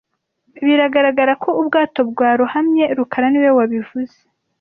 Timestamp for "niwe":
3.29-3.49